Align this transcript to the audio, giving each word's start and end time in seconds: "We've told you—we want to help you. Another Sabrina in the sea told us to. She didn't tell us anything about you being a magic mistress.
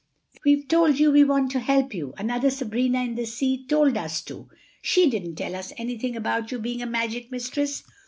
"We've 0.43 0.67
told 0.67 0.97
you—we 0.97 1.23
want 1.25 1.51
to 1.51 1.59
help 1.59 1.93
you. 1.93 2.15
Another 2.17 2.49
Sabrina 2.49 3.03
in 3.03 3.13
the 3.13 3.25
sea 3.27 3.67
told 3.67 3.95
us 3.97 4.23
to. 4.23 4.49
She 4.81 5.07
didn't 5.07 5.35
tell 5.35 5.53
us 5.55 5.73
anything 5.77 6.15
about 6.15 6.49
you 6.51 6.57
being 6.57 6.81
a 6.81 6.87
magic 6.87 7.31
mistress. 7.31 7.83